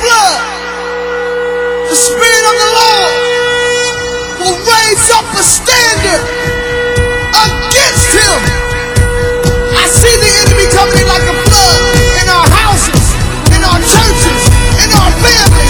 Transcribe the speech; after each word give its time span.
flood, 0.00 0.40
the 1.88 1.96
Spirit 1.96 2.44
of 2.50 2.56
the 2.56 2.70
Lord 2.80 3.12
will 4.40 4.58
raise 4.64 5.06
up 5.12 5.28
a 5.36 5.44
standard 5.44 6.24
against 7.36 8.08
him. 8.16 8.40
I 9.76 9.84
see 9.92 10.14
the 10.16 10.32
enemy 10.42 10.66
coming 10.72 10.96
in 10.96 11.06
like 11.06 11.26
a 11.28 11.36
flood 11.44 11.80
in 12.16 12.26
our 12.32 12.48
houses, 12.48 13.04
in 13.52 13.60
our 13.60 13.80
churches, 13.84 14.42
in 14.80 14.88
our 14.88 15.12
families. 15.20 15.69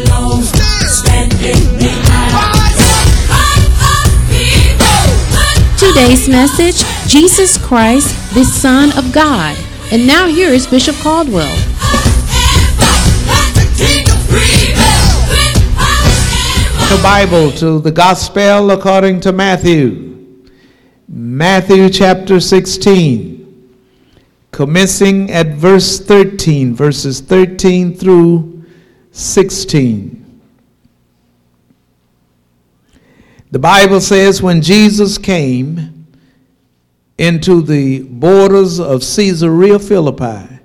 Today's 5.79 6.29
message 6.29 6.83
Jesus 7.07 7.57
Christ, 7.57 8.35
the 8.35 8.43
Son 8.43 8.95
of 8.95 9.11
God. 9.11 9.57
And 9.91 10.05
now 10.05 10.27
here 10.27 10.51
is 10.51 10.67
Bishop 10.67 10.95
Caldwell. 10.97 11.49
the 16.91 16.99
Bible 17.01 17.51
to 17.53 17.79
the 17.79 17.91
Gospel 17.91 18.69
according 18.69 19.21
to 19.21 19.31
Matthew. 19.31 20.45
Matthew 21.07 21.89
chapter 21.89 22.39
16, 22.39 23.77
commencing 24.51 25.31
at 25.31 25.47
verse 25.47 25.99
13, 25.99 26.75
verses 26.75 27.19
13 27.19 27.95
through 27.95 28.63
16. 29.11 30.20
The 33.51 33.59
Bible 33.59 33.99
says, 33.99 34.41
when 34.41 34.61
Jesus 34.61 35.17
came 35.17 36.07
into 37.17 37.61
the 37.61 38.03
borders 38.03 38.79
of 38.79 39.01
Caesarea 39.01 39.77
Philippi, 39.77 40.59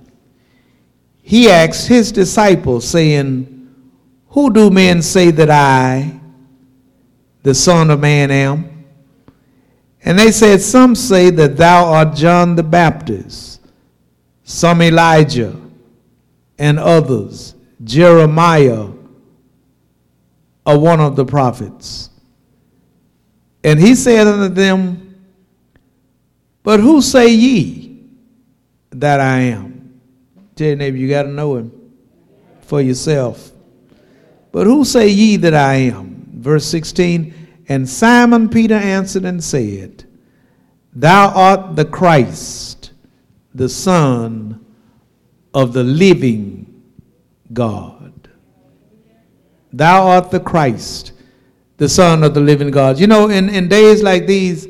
he 1.20 1.50
asked 1.50 1.88
his 1.88 2.12
disciples, 2.12 2.88
saying, 2.88 3.68
Who 4.28 4.52
do 4.52 4.70
men 4.70 5.02
say 5.02 5.32
that 5.32 5.50
I, 5.50 6.20
the 7.42 7.54
Son 7.54 7.90
of 7.90 7.98
Man, 7.98 8.30
am? 8.30 8.84
And 10.04 10.16
they 10.16 10.30
said, 10.30 10.60
Some 10.60 10.94
say 10.94 11.30
that 11.30 11.56
thou 11.56 11.86
art 11.86 12.14
John 12.14 12.54
the 12.54 12.62
Baptist, 12.62 13.60
some 14.44 14.80
Elijah, 14.80 15.56
and 16.56 16.78
others, 16.78 17.56
Jeremiah, 17.82 18.88
or 20.64 20.78
one 20.78 21.00
of 21.00 21.16
the 21.16 21.24
prophets. 21.24 22.10
And 23.66 23.80
he 23.80 23.96
said 23.96 24.28
unto 24.28 24.54
them, 24.54 25.16
But 26.62 26.78
who 26.78 27.02
say 27.02 27.34
ye 27.34 27.98
that 28.90 29.20
I 29.20 29.38
am? 29.40 30.00
Tell 30.54 30.68
your 30.68 30.76
neighbor, 30.76 30.96
you 30.96 31.08
got 31.08 31.24
to 31.24 31.30
know 31.30 31.56
him 31.56 31.72
for 32.60 32.80
yourself. 32.80 33.50
But 34.52 34.68
who 34.68 34.84
say 34.84 35.08
ye 35.08 35.36
that 35.38 35.52
I 35.52 35.74
am? 35.74 36.28
Verse 36.34 36.64
16 36.66 37.34
And 37.68 37.88
Simon 37.88 38.48
Peter 38.48 38.76
answered 38.76 39.24
and 39.24 39.42
said, 39.42 40.04
Thou 40.92 41.30
art 41.30 41.74
the 41.74 41.86
Christ, 41.86 42.92
the 43.52 43.68
Son 43.68 44.64
of 45.52 45.72
the 45.72 45.82
living 45.82 46.84
God. 47.52 48.28
Thou 49.72 50.06
art 50.06 50.30
the 50.30 50.38
Christ, 50.38 51.14
the 51.76 51.88
Son 51.88 52.22
of 52.22 52.34
the 52.34 52.40
living 52.40 52.70
God. 52.70 52.98
You 52.98 53.06
know, 53.06 53.28
in, 53.28 53.48
in 53.48 53.68
days 53.68 54.02
like 54.02 54.26
these, 54.26 54.66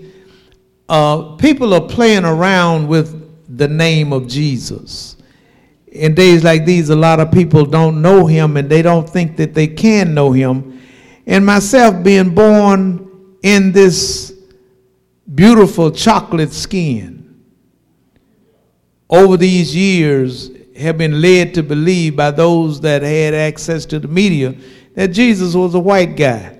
uh, 0.88 1.36
people 1.36 1.74
are 1.74 1.86
playing 1.86 2.24
around 2.24 2.88
with 2.88 3.56
the 3.56 3.68
name 3.68 4.12
of 4.12 4.26
Jesus. 4.26 5.16
In 5.86 6.14
days 6.14 6.44
like 6.44 6.64
these, 6.64 6.90
a 6.90 6.96
lot 6.96 7.20
of 7.20 7.32
people 7.32 7.64
don't 7.64 8.02
know 8.02 8.26
him 8.26 8.56
and 8.56 8.68
they 8.68 8.82
don't 8.82 9.08
think 9.08 9.36
that 9.36 9.54
they 9.54 9.66
can 9.66 10.14
know 10.14 10.32
him. 10.32 10.80
And 11.26 11.44
myself 11.44 12.02
being 12.04 12.34
born 12.34 13.36
in 13.42 13.72
this 13.72 14.34
beautiful 15.34 15.90
chocolate 15.90 16.52
skin, 16.52 17.16
over 19.08 19.36
these 19.36 19.74
years, 19.74 20.50
have 20.76 20.98
been 20.98 21.20
led 21.22 21.54
to 21.54 21.62
believe 21.62 22.16
by 22.16 22.30
those 22.30 22.80
that 22.80 23.02
had 23.02 23.34
access 23.34 23.86
to 23.86 23.98
the 23.98 24.08
media 24.08 24.54
that 24.94 25.08
Jesus 25.08 25.54
was 25.54 25.74
a 25.74 25.78
white 25.78 26.16
guy. 26.16 26.55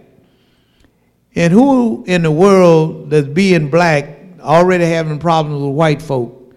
And 1.37 1.53
who 1.53 2.03
in 2.07 2.23
the 2.23 2.31
world 2.31 3.11
that's 3.11 3.29
being 3.29 3.69
black, 3.69 4.19
already 4.41 4.87
having 4.87 5.19
problems 5.19 5.63
with 5.63 5.75
white 5.75 6.01
folk, 6.01 6.55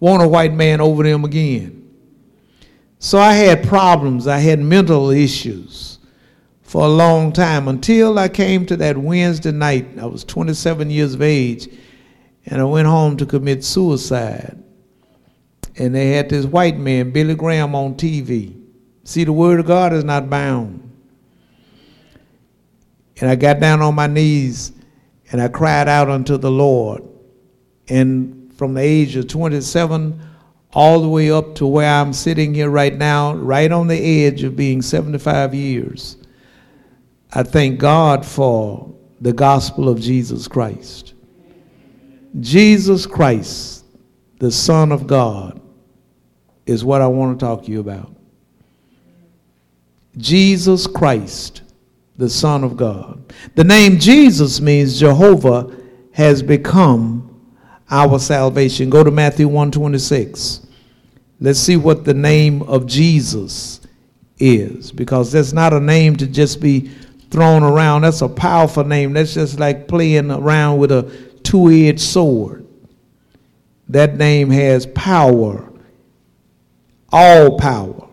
want 0.00 0.22
a 0.22 0.28
white 0.28 0.52
man 0.52 0.82
over 0.82 1.02
them 1.02 1.24
again? 1.24 1.78
So 2.98 3.18
I 3.18 3.32
had 3.32 3.66
problems. 3.66 4.26
I 4.26 4.38
had 4.38 4.60
mental 4.60 5.10
issues 5.10 5.98
for 6.62 6.84
a 6.84 6.88
long 6.88 7.32
time 7.32 7.68
until 7.68 8.18
I 8.18 8.28
came 8.28 8.66
to 8.66 8.76
that 8.76 8.98
Wednesday 8.98 9.52
night. 9.52 9.98
I 9.98 10.04
was 10.04 10.24
27 10.24 10.90
years 10.90 11.14
of 11.14 11.22
age, 11.22 11.68
and 12.44 12.60
I 12.60 12.64
went 12.64 12.86
home 12.86 13.16
to 13.16 13.26
commit 13.26 13.64
suicide. 13.64 14.62
And 15.76 15.94
they 15.94 16.10
had 16.10 16.28
this 16.28 16.44
white 16.44 16.76
man, 16.76 17.12
Billy 17.12 17.34
Graham, 17.34 17.74
on 17.74 17.94
TV. 17.94 18.60
See, 19.04 19.24
the 19.24 19.32
Word 19.32 19.60
of 19.60 19.66
God 19.66 19.94
is 19.94 20.04
not 20.04 20.28
bound. 20.28 20.87
And 23.20 23.30
I 23.30 23.36
got 23.36 23.60
down 23.60 23.82
on 23.82 23.94
my 23.94 24.06
knees 24.06 24.72
and 25.30 25.40
I 25.40 25.48
cried 25.48 25.88
out 25.88 26.08
unto 26.08 26.36
the 26.36 26.50
Lord. 26.50 27.02
And 27.88 28.52
from 28.54 28.74
the 28.74 28.80
age 28.80 29.16
of 29.16 29.28
27 29.28 30.20
all 30.72 31.00
the 31.00 31.08
way 31.08 31.30
up 31.30 31.54
to 31.56 31.66
where 31.66 31.90
I'm 31.90 32.12
sitting 32.12 32.54
here 32.54 32.70
right 32.70 32.94
now, 32.94 33.34
right 33.34 33.70
on 33.70 33.88
the 33.88 34.26
edge 34.26 34.42
of 34.42 34.56
being 34.56 34.82
75 34.82 35.54
years, 35.54 36.16
I 37.32 37.42
thank 37.42 37.78
God 37.78 38.24
for 38.24 38.94
the 39.20 39.32
gospel 39.32 39.88
of 39.88 40.00
Jesus 40.00 40.46
Christ. 40.48 41.14
Jesus 42.40 43.06
Christ, 43.06 43.84
the 44.38 44.50
Son 44.50 44.92
of 44.92 45.06
God, 45.06 45.60
is 46.66 46.84
what 46.84 47.00
I 47.00 47.06
want 47.06 47.38
to 47.38 47.44
talk 47.44 47.64
to 47.64 47.70
you 47.70 47.80
about. 47.80 48.14
Jesus 50.18 50.86
Christ, 50.86 51.62
the 52.18 52.28
Son 52.28 52.64
of 52.64 52.76
God. 52.76 53.32
The 53.54 53.64
name 53.64 53.98
Jesus 53.98 54.60
means 54.60 54.98
Jehovah 54.98 55.74
has 56.12 56.42
become 56.42 57.24
our 57.90 58.18
salvation. 58.18 58.90
Go 58.90 59.04
to 59.04 59.10
Matthew 59.10 59.46
126. 59.46 60.66
Let's 61.40 61.60
see 61.60 61.76
what 61.76 62.04
the 62.04 62.14
name 62.14 62.62
of 62.62 62.86
Jesus 62.86 63.80
is 64.38 64.92
because 64.92 65.32
that's 65.32 65.52
not 65.52 65.72
a 65.72 65.80
name 65.80 66.16
to 66.16 66.26
just 66.26 66.60
be 66.60 66.90
thrown 67.30 67.62
around. 67.62 68.02
That's 68.02 68.22
a 68.22 68.28
powerful 68.28 68.84
name. 68.84 69.12
That's 69.12 69.34
just 69.34 69.60
like 69.60 69.86
playing 69.86 70.30
around 70.30 70.78
with 70.78 70.90
a 70.90 71.02
two-edged 71.44 72.00
sword. 72.00 72.66
That 73.88 74.16
name 74.16 74.50
has 74.50 74.86
power. 74.86 75.72
All 77.10 77.58
power 77.58 78.08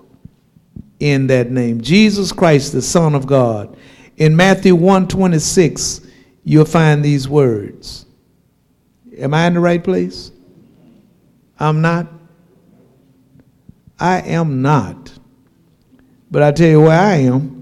in 1.00 1.28
that 1.28 1.52
name. 1.52 1.82
Jesus 1.82 2.32
Christ, 2.32 2.72
the 2.72 2.82
Son 2.82 3.16
of 3.16 3.26
God. 3.26 3.76
In 4.18 4.36
Matthew 4.36 4.76
126, 4.76 6.02
you'll 6.44 6.66
find 6.66 7.04
these 7.04 7.28
words. 7.28 8.06
Am 9.18 9.34
I 9.34 9.48
in 9.48 9.56
the 9.56 9.60
right 9.60 9.84
place? 9.84 10.32
I'm 11.60 11.82
not. 11.82 12.08
I 14.00 14.22
am 14.22 14.62
not. 14.62 15.12
But 16.30 16.44
I 16.44 16.52
tell 16.52 16.70
you 16.70 16.82
where 16.82 17.00
I 17.00 17.16
am. 17.16 17.56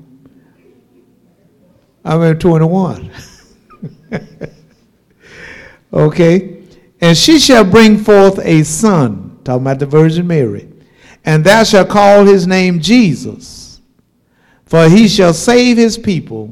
I'm 2.06 2.22
at 2.24 2.40
21. 2.40 3.12
okay. 5.94 6.64
And 7.02 7.18
she 7.18 7.40
shall 7.40 7.64
bring 7.64 7.98
forth 7.98 8.40
a 8.40 8.64
son, 8.64 9.40
talking 9.44 9.64
about 9.64 9.80
the 9.80 9.86
Virgin 9.86 10.26
Mary, 10.26 10.70
and 11.26 11.44
thou 11.44 11.64
shalt 11.64 11.90
call 11.90 12.26
his 12.26 12.48
name 12.48 12.80
Jesus, 12.80 13.62
for 14.74 14.90
he 14.90 15.08
shall 15.08 15.36
save 15.36 15.78
his 15.78 16.00
people 16.00 16.52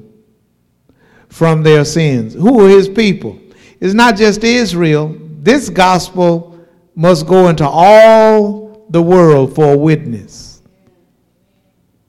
from 1.30 1.64
their 1.64 1.84
sins. 1.84 2.36
Who 2.36 2.64
are 2.64 2.70
his 2.70 2.88
people? 2.88 3.40
It's 3.80 3.96
not 3.96 4.16
just 4.16 4.44
Israel. 4.44 5.18
This 5.40 5.72
gospel 5.72 6.64
must 6.94 7.26
go 7.26 7.48
into 7.48 7.68
all 7.68 8.86
the 8.92 9.02
world 9.02 9.56
for 9.56 9.74
a 9.74 9.76
witness. 9.76 10.62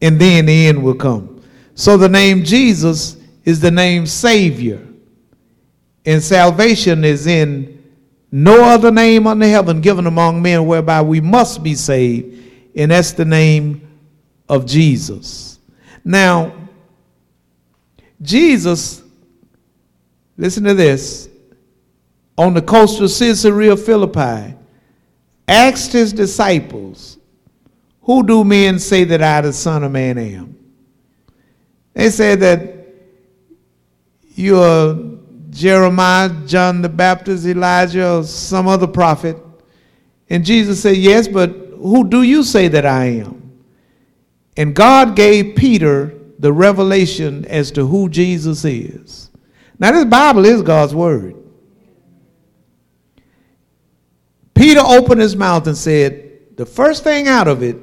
And 0.02 0.20
then 0.20 0.44
the 0.44 0.66
end 0.66 0.84
will 0.84 0.96
come. 0.96 1.42
So 1.76 1.96
the 1.96 2.10
name 2.10 2.44
Jesus 2.44 3.16
is 3.46 3.58
the 3.60 3.70
name 3.70 4.04
Savior. 4.04 4.86
And 6.04 6.22
salvation 6.22 7.06
is 7.06 7.26
in 7.26 7.82
no 8.30 8.64
other 8.64 8.90
name 8.90 9.26
under 9.26 9.46
heaven 9.46 9.80
given 9.80 10.06
among 10.06 10.42
men 10.42 10.66
whereby 10.66 11.00
we 11.00 11.22
must 11.22 11.62
be 11.62 11.74
saved. 11.74 12.38
And 12.76 12.90
that's 12.90 13.12
the 13.12 13.24
name 13.24 13.88
of 14.50 14.66
Jesus. 14.66 15.52
Now, 16.04 16.52
Jesus, 18.20 19.02
listen 20.36 20.64
to 20.64 20.74
this, 20.74 21.28
on 22.36 22.54
the 22.54 22.62
coast 22.62 23.00
of 23.00 23.10
Caesarea 23.10 23.76
Philippi, 23.76 24.54
asked 25.46 25.92
his 25.92 26.12
disciples, 26.12 27.18
Who 28.02 28.26
do 28.26 28.44
men 28.44 28.78
say 28.78 29.04
that 29.04 29.22
I, 29.22 29.40
the 29.42 29.52
Son 29.52 29.84
of 29.84 29.92
Man, 29.92 30.18
am? 30.18 30.58
They 31.94 32.10
said 32.10 32.40
that 32.40 32.86
you're 34.34 35.18
Jeremiah, 35.50 36.30
John 36.46 36.80
the 36.80 36.88
Baptist, 36.88 37.46
Elijah, 37.46 38.16
or 38.16 38.24
some 38.24 38.66
other 38.66 38.86
prophet. 38.86 39.36
And 40.30 40.44
Jesus 40.44 40.80
said, 40.80 40.96
Yes, 40.96 41.28
but 41.28 41.50
who 41.50 42.08
do 42.08 42.22
you 42.22 42.42
say 42.42 42.68
that 42.68 42.86
I 42.86 43.04
am? 43.04 43.41
And 44.56 44.74
God 44.74 45.16
gave 45.16 45.56
Peter 45.56 46.14
the 46.38 46.52
revelation 46.52 47.44
as 47.46 47.70
to 47.72 47.86
who 47.86 48.08
Jesus 48.08 48.64
is. 48.64 49.30
Now, 49.78 49.92
this 49.92 50.04
Bible 50.04 50.44
is 50.44 50.62
God's 50.62 50.94
Word. 50.94 51.36
Peter 54.54 54.80
opened 54.80 55.20
his 55.20 55.34
mouth 55.34 55.66
and 55.66 55.76
said, 55.76 56.56
The 56.56 56.66
first 56.66 57.04
thing 57.04 57.26
out 57.28 57.48
of 57.48 57.62
it, 57.62 57.76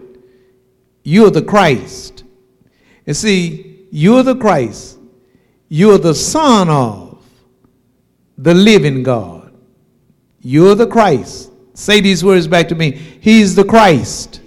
you're 1.04 1.31
the 1.31 1.42
Christ. 1.42 2.24
And 3.07 3.18
see, 3.18 3.88
you're 3.92 4.24
the 4.24 4.36
Christ. 4.36 5.00
You're 5.68 5.98
the 5.98 6.16
Son 6.16 6.69
of 6.69 7.24
the 8.38 8.54
living 8.54 9.04
God. 9.04 9.54
You're 10.42 10.75
the 10.75 10.88
Christ. 10.88 11.51
Say 11.74 12.01
these 12.01 12.24
words 12.24 12.48
back 12.48 12.68
to 12.69 12.75
me. 12.75 12.92
He's 12.92 13.56
the 13.56 13.63
Christ. 13.63 14.39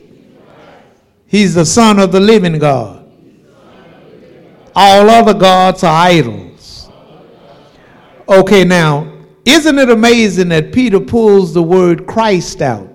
He's 1.32 1.54
the 1.54 1.64
Son 1.64 1.98
of 1.98 2.12
the 2.12 2.20
living 2.20 2.58
God. 2.58 3.10
All 4.74 5.08
other 5.08 5.32
gods 5.32 5.82
are 5.82 6.06
idols. 6.06 6.90
Okay, 8.28 8.64
now, 8.64 9.10
isn't 9.46 9.78
it 9.78 9.88
amazing 9.88 10.50
that 10.50 10.74
Peter 10.74 11.00
pulls 11.00 11.54
the 11.54 11.62
word 11.62 12.06
Christ 12.06 12.60
out? 12.60 12.86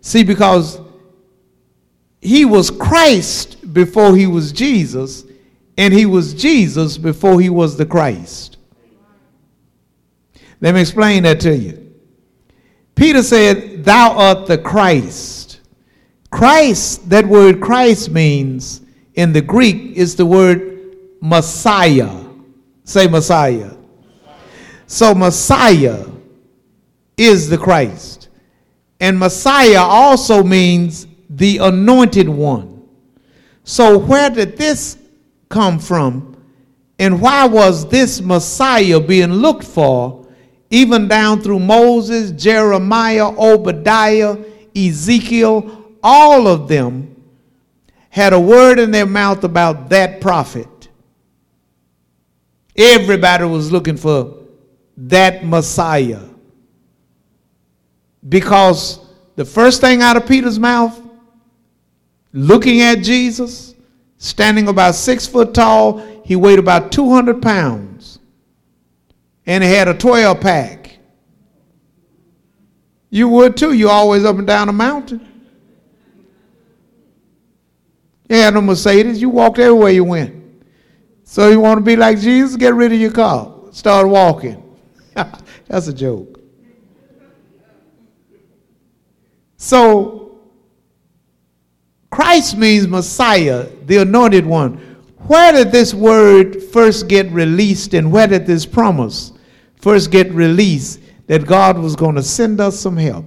See, 0.00 0.22
because 0.22 0.80
he 2.20 2.44
was 2.44 2.70
Christ 2.70 3.72
before 3.74 4.16
he 4.16 4.28
was 4.28 4.52
Jesus, 4.52 5.24
and 5.76 5.92
he 5.92 6.06
was 6.06 6.34
Jesus 6.34 6.96
before 6.96 7.40
he 7.40 7.50
was 7.50 7.76
the 7.76 7.86
Christ. 7.86 8.58
Let 10.60 10.76
me 10.76 10.82
explain 10.82 11.24
that 11.24 11.40
to 11.40 11.56
you. 11.56 11.94
Peter 12.94 13.24
said, 13.24 13.84
Thou 13.84 14.12
art 14.12 14.46
the 14.46 14.58
Christ. 14.58 15.41
Christ, 16.32 17.10
that 17.10 17.26
word 17.26 17.60
Christ 17.60 18.10
means 18.10 18.80
in 19.14 19.34
the 19.34 19.42
Greek 19.42 19.96
is 19.96 20.16
the 20.16 20.24
word 20.24 20.96
Messiah. 21.20 22.24
Say 22.84 23.06
Messiah. 23.06 23.74
So 24.86 25.14
Messiah 25.14 26.06
is 27.18 27.50
the 27.50 27.58
Christ. 27.58 28.30
And 28.98 29.18
Messiah 29.18 29.82
also 29.82 30.42
means 30.42 31.06
the 31.28 31.58
anointed 31.58 32.28
one. 32.28 32.88
So 33.64 33.98
where 33.98 34.30
did 34.30 34.56
this 34.56 34.96
come 35.50 35.78
from? 35.78 36.36
And 36.98 37.20
why 37.20 37.46
was 37.46 37.86
this 37.88 38.22
Messiah 38.22 39.00
being 39.00 39.32
looked 39.32 39.64
for, 39.64 40.26
even 40.70 41.08
down 41.08 41.42
through 41.42 41.58
Moses, 41.58 42.32
Jeremiah, 42.32 43.28
Obadiah, 43.38 44.38
Ezekiel? 44.74 45.81
All 46.02 46.48
of 46.48 46.68
them 46.68 47.22
had 48.10 48.32
a 48.32 48.40
word 48.40 48.78
in 48.78 48.90
their 48.90 49.06
mouth 49.06 49.44
about 49.44 49.88
that 49.90 50.20
prophet. 50.20 50.88
Everybody 52.76 53.44
was 53.44 53.70
looking 53.70 53.96
for 53.96 54.38
that 54.96 55.44
Messiah. 55.44 56.22
Because 58.28 59.00
the 59.36 59.44
first 59.44 59.80
thing 59.80 60.02
out 60.02 60.16
of 60.16 60.26
Peter's 60.26 60.58
mouth, 60.58 61.00
looking 62.32 62.80
at 62.80 62.96
Jesus, 62.96 63.74
standing 64.18 64.68
about 64.68 64.94
six 64.94 65.26
foot 65.26 65.54
tall, 65.54 65.98
he 66.24 66.36
weighed 66.36 66.58
about 66.58 66.92
200 66.92 67.42
pounds. 67.42 68.18
And 69.46 69.64
he 69.64 69.70
had 69.70 69.88
a 69.88 69.94
12 69.94 70.40
pack. 70.40 70.98
You 73.10 73.28
would 73.28 73.56
too. 73.56 73.72
You're 73.72 73.90
always 73.90 74.24
up 74.24 74.38
and 74.38 74.46
down 74.46 74.68
a 74.68 74.72
mountain. 74.72 75.20
You 78.21 78.21
had 78.38 78.54
no 78.54 78.60
Mercedes. 78.60 79.20
You 79.20 79.30
walked 79.30 79.58
everywhere 79.58 79.90
you 79.90 80.04
went. 80.04 80.42
So 81.24 81.48
you 81.48 81.60
want 81.60 81.78
to 81.78 81.82
be 81.82 81.96
like 81.96 82.18
Jesus? 82.18 82.56
Get 82.56 82.74
rid 82.74 82.92
of 82.92 83.00
your 83.00 83.12
car. 83.12 83.54
Start 83.70 84.08
walking. 84.08 84.62
That's 85.66 85.88
a 85.88 85.92
joke. 85.92 86.40
So, 89.56 90.40
Christ 92.10 92.58
means 92.58 92.88
Messiah, 92.88 93.68
the 93.86 93.98
anointed 93.98 94.44
one. 94.44 94.76
Where 95.28 95.52
did 95.52 95.70
this 95.70 95.94
word 95.94 96.62
first 96.62 97.08
get 97.08 97.30
released 97.30 97.94
and 97.94 98.10
where 98.10 98.26
did 98.26 98.44
this 98.44 98.66
promise 98.66 99.32
first 99.76 100.10
get 100.10 100.30
released 100.32 101.00
that 101.28 101.46
God 101.46 101.78
was 101.78 101.94
going 101.94 102.16
to 102.16 102.22
send 102.22 102.60
us 102.60 102.78
some 102.78 102.96
help? 102.96 103.24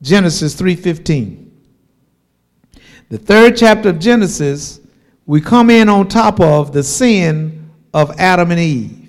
Genesis 0.00 0.54
3:15. 0.54 1.49
The 3.10 3.18
third 3.18 3.56
chapter 3.56 3.90
of 3.90 3.98
Genesis, 3.98 4.80
we 5.26 5.42
come 5.42 5.68
in 5.68 5.90
on 5.90 6.08
top 6.08 6.40
of 6.40 6.72
the 6.72 6.82
sin 6.82 7.70
of 7.92 8.18
Adam 8.18 8.50
and 8.50 8.60
Eve 8.60 9.00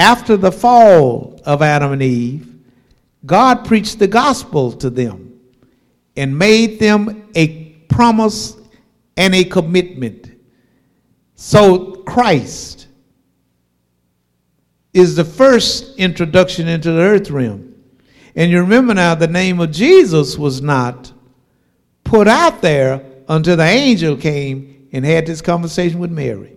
after 0.00 0.38
the 0.38 0.50
fall 0.50 1.38
of 1.44 1.60
Adam 1.60 1.92
and 1.92 2.02
Eve, 2.02 2.54
God 3.26 3.66
preached 3.66 3.98
the 3.98 4.06
gospel 4.06 4.72
to 4.72 4.88
them 4.88 5.38
and 6.16 6.36
made 6.38 6.80
them 6.80 7.28
a 7.34 7.72
promise 7.90 8.56
and 9.18 9.34
a 9.34 9.44
commitment. 9.44 10.30
So 11.34 11.96
Christ 12.06 12.88
is 14.94 15.16
the 15.16 15.24
first 15.24 15.98
introduction 15.98 16.66
into 16.66 16.92
the 16.92 17.02
earth 17.02 17.30
realm. 17.30 17.74
And 18.34 18.50
you 18.50 18.60
remember 18.60 18.94
now, 18.94 19.14
the 19.14 19.28
name 19.28 19.60
of 19.60 19.70
Jesus 19.70 20.38
was 20.38 20.62
not 20.62 21.12
put 22.10 22.26
out 22.26 22.60
there 22.60 23.00
until 23.28 23.56
the 23.56 23.62
angel 23.62 24.16
came 24.16 24.88
and 24.92 25.04
had 25.04 25.24
this 25.26 25.40
conversation 25.40 26.00
with 26.00 26.10
Mary. 26.10 26.56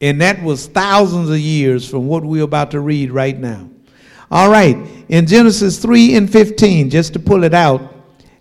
And 0.00 0.20
that 0.20 0.42
was 0.42 0.66
thousands 0.66 1.30
of 1.30 1.38
years 1.38 1.88
from 1.88 2.08
what 2.08 2.24
we're 2.24 2.42
about 2.42 2.72
to 2.72 2.80
read 2.80 3.12
right 3.12 3.38
now. 3.38 3.70
All 4.28 4.50
right, 4.50 4.76
in 5.08 5.24
Genesis 5.24 5.78
3 5.78 6.16
and 6.16 6.30
15, 6.30 6.90
just 6.90 7.12
to 7.12 7.20
pull 7.20 7.44
it 7.44 7.54
out, 7.54 7.94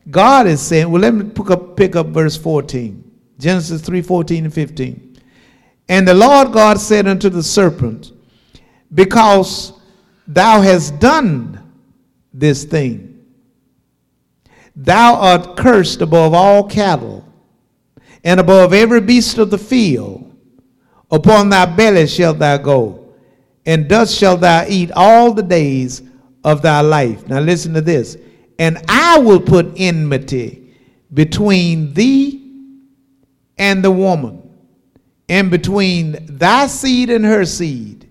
God 0.09 0.47
is 0.47 0.61
saying, 0.61 0.89
well, 0.89 1.01
let 1.01 1.13
me 1.13 1.25
pick 1.29 1.51
up, 1.51 1.77
pick 1.77 1.95
up 1.95 2.07
verse 2.07 2.35
14. 2.35 3.03
Genesis 3.37 3.81
3 3.81 4.01
14 4.01 4.45
and 4.45 4.53
15. 4.53 5.17
And 5.89 6.07
the 6.07 6.13
Lord 6.15 6.53
God 6.53 6.79
said 6.79 7.07
unto 7.07 7.29
the 7.29 7.43
serpent, 7.43 8.11
Because 8.91 9.73
thou 10.27 10.61
hast 10.61 10.99
done 10.99 11.71
this 12.33 12.63
thing, 12.63 13.14
thou 14.75 15.15
art 15.15 15.55
cursed 15.57 16.01
above 16.01 16.33
all 16.33 16.63
cattle 16.63 17.23
and 18.23 18.39
above 18.39 18.73
every 18.73 19.01
beast 19.01 19.37
of 19.37 19.49
the 19.49 19.57
field. 19.57 20.21
Upon 21.11 21.49
thy 21.49 21.65
belly 21.65 22.07
shalt 22.07 22.39
thou 22.39 22.57
go, 22.57 23.13
and 23.65 23.87
dust 23.87 24.17
shalt 24.17 24.41
thou 24.41 24.65
eat 24.67 24.91
all 24.95 25.33
the 25.33 25.43
days 25.43 26.01
of 26.43 26.61
thy 26.61 26.81
life. 26.81 27.27
Now 27.27 27.39
listen 27.39 27.73
to 27.75 27.81
this. 27.81 28.17
And 28.57 28.83
I 28.87 29.19
will 29.19 29.39
put 29.39 29.73
enmity 29.77 30.73
between 31.13 31.93
thee 31.93 32.41
and 33.57 33.83
the 33.83 33.91
woman, 33.91 34.49
and 35.29 35.49
between 35.49 36.17
thy 36.25 36.67
seed 36.67 37.09
and 37.09 37.23
her 37.23 37.45
seed. 37.45 38.09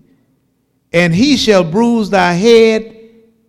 And 0.91 1.13
he 1.13 1.35
shall 1.37 1.63
bruise 1.63 2.09
thy 2.09 2.33
head, 2.33 2.94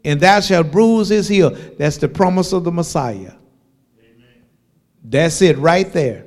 and 0.06 0.20
thou 0.20 0.40
shalt 0.40 0.70
bruise 0.70 1.08
his 1.08 1.28
heel. 1.28 1.50
That's 1.50 1.98
the 1.98 2.08
promise 2.08 2.52
of 2.52 2.62
the 2.62 2.70
Messiah. 2.70 3.34
Amen. 3.98 4.44
That's 5.02 5.42
it 5.42 5.58
right 5.58 5.92
there. 5.92 6.24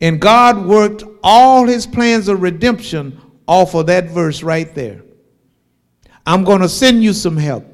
And 0.00 0.18
God 0.18 0.64
worked 0.64 1.04
all 1.22 1.66
his 1.66 1.86
plans 1.86 2.26
of 2.28 2.40
redemption 2.40 3.20
off 3.46 3.74
of 3.74 3.86
that 3.86 4.08
verse 4.08 4.42
right 4.42 4.74
there. 4.74 5.02
I'm 6.26 6.42
going 6.42 6.62
to 6.62 6.68
send 6.68 7.04
you 7.04 7.12
some 7.12 7.36
help. 7.36 7.64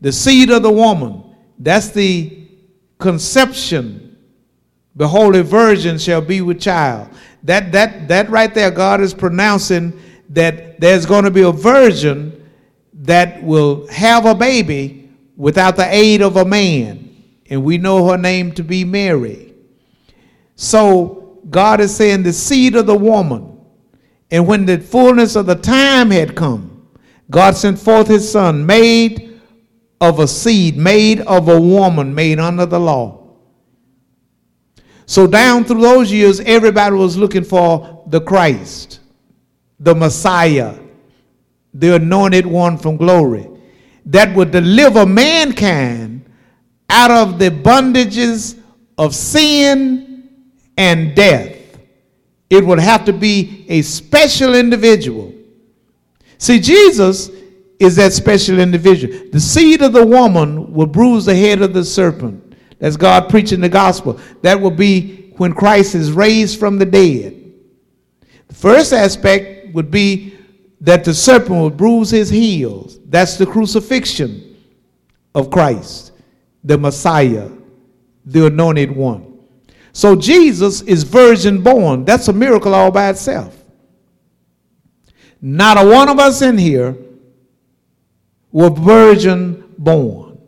The 0.00 0.12
seed 0.12 0.50
of 0.50 0.62
the 0.62 0.72
woman, 0.72 1.22
that's 1.58 1.90
the 1.90 2.48
conception. 2.98 4.16
The 4.94 5.06
holy 5.06 5.42
virgin 5.42 5.98
shall 5.98 6.22
be 6.22 6.40
with 6.40 6.58
child. 6.58 7.10
That, 7.42 7.70
that, 7.72 8.08
that 8.08 8.30
right 8.30 8.52
there, 8.52 8.70
God 8.70 9.02
is 9.02 9.12
pronouncing 9.12 9.98
that 10.30 10.80
there's 10.80 11.04
going 11.04 11.24
to 11.24 11.30
be 11.30 11.42
a 11.42 11.52
virgin 11.52 12.35
that 13.06 13.42
will 13.42 13.86
have 13.88 14.26
a 14.26 14.34
baby 14.34 15.08
without 15.36 15.76
the 15.76 15.86
aid 15.94 16.22
of 16.22 16.36
a 16.36 16.44
man. 16.44 17.02
And 17.48 17.62
we 17.64 17.78
know 17.78 18.08
her 18.08 18.18
name 18.18 18.52
to 18.52 18.64
be 18.64 18.84
Mary. 18.84 19.54
So 20.56 21.38
God 21.48 21.80
is 21.80 21.94
saying 21.94 22.22
the 22.22 22.32
seed 22.32 22.74
of 22.74 22.86
the 22.86 22.96
woman. 22.96 23.60
And 24.30 24.46
when 24.46 24.66
the 24.66 24.78
fullness 24.78 25.36
of 25.36 25.46
the 25.46 25.54
time 25.54 26.10
had 26.10 26.34
come, 26.34 26.88
God 27.30 27.56
sent 27.56 27.78
forth 27.78 28.08
his 28.08 28.30
son, 28.30 28.66
made 28.66 29.40
of 30.00 30.18
a 30.18 30.26
seed, 30.26 30.76
made 30.76 31.20
of 31.20 31.48
a 31.48 31.60
woman, 31.60 32.14
made 32.14 32.40
under 32.40 32.66
the 32.66 32.80
law. 32.80 33.36
So 35.06 35.28
down 35.28 35.64
through 35.64 35.82
those 35.82 36.10
years, 36.10 36.40
everybody 36.40 36.96
was 36.96 37.16
looking 37.16 37.44
for 37.44 38.02
the 38.08 38.20
Christ, 38.20 39.00
the 39.78 39.94
Messiah, 39.94 40.76
the 41.78 41.96
anointed 41.96 42.46
one 42.46 42.78
from 42.78 42.96
glory, 42.96 43.48
that 44.06 44.34
would 44.34 44.50
deliver 44.50 45.04
mankind 45.04 46.24
out 46.88 47.10
of 47.10 47.38
the 47.38 47.50
bondages 47.50 48.58
of 48.96 49.14
sin 49.14 50.30
and 50.76 51.14
death. 51.14 51.52
It 52.48 52.64
would 52.64 52.78
have 52.78 53.04
to 53.06 53.12
be 53.12 53.66
a 53.68 53.82
special 53.82 54.54
individual. 54.54 55.34
See, 56.38 56.60
Jesus 56.60 57.30
is 57.78 57.96
that 57.96 58.12
special 58.12 58.58
individual. 58.60 59.28
The 59.32 59.40
seed 59.40 59.82
of 59.82 59.92
the 59.92 60.06
woman 60.06 60.72
will 60.72 60.86
bruise 60.86 61.24
the 61.24 61.34
head 61.34 61.60
of 61.60 61.74
the 61.74 61.84
serpent. 61.84 62.54
That's 62.78 62.96
God 62.96 63.28
preaching 63.28 63.60
the 63.60 63.68
gospel. 63.68 64.20
That 64.42 64.60
will 64.60 64.70
be 64.70 65.32
when 65.36 65.52
Christ 65.52 65.94
is 65.94 66.12
raised 66.12 66.58
from 66.58 66.78
the 66.78 66.86
dead. 66.86 67.52
The 68.48 68.54
first 68.54 68.92
aspect 68.92 69.74
would 69.74 69.90
be 69.90 70.35
that 70.86 71.02
the 71.02 71.12
serpent 71.12 71.50
will 71.50 71.68
bruise 71.68 72.10
his 72.10 72.30
heels. 72.30 73.00
That's 73.06 73.36
the 73.36 73.44
crucifixion 73.44 74.56
of 75.34 75.50
Christ, 75.50 76.12
the 76.62 76.78
Messiah, 76.78 77.50
the 78.24 78.46
anointed 78.46 78.92
one. 78.92 79.36
So 79.92 80.14
Jesus 80.14 80.82
is 80.82 81.02
virgin 81.02 81.60
born. 81.60 82.04
That's 82.04 82.28
a 82.28 82.32
miracle 82.32 82.72
all 82.72 82.92
by 82.92 83.08
itself. 83.08 83.60
Not 85.42 85.76
a 85.76 85.88
one 85.88 86.08
of 86.08 86.20
us 86.20 86.40
in 86.40 86.56
here 86.56 86.96
were 88.52 88.70
virgin 88.70 89.64
born. 89.78 90.38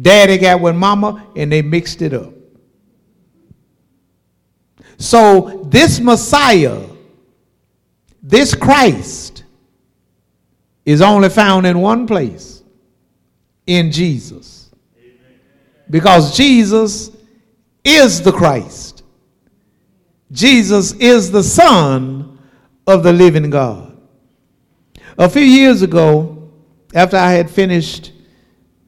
Daddy 0.00 0.38
got 0.38 0.62
with 0.62 0.76
mama 0.76 1.26
and 1.36 1.52
they 1.52 1.60
mixed 1.60 2.00
it 2.00 2.14
up. 2.14 2.32
So 4.96 5.68
this 5.68 6.00
Messiah, 6.00 6.86
this 8.26 8.54
Christ, 8.54 9.44
is 10.86 11.02
only 11.02 11.28
found 11.28 11.66
in 11.66 11.78
one 11.78 12.06
place 12.06 12.62
in 13.66 13.92
Jesus. 13.92 14.70
Because 15.90 16.34
Jesus 16.36 17.10
is 17.84 18.22
the 18.22 18.32
Christ. 18.32 19.02
Jesus 20.32 20.92
is 20.94 21.30
the 21.30 21.42
Son 21.42 22.38
of 22.86 23.02
the 23.02 23.12
living 23.12 23.50
God. 23.50 23.96
A 25.18 25.28
few 25.28 25.42
years 25.42 25.82
ago, 25.82 26.50
after 26.94 27.18
I 27.18 27.32
had 27.32 27.50
finished 27.50 28.12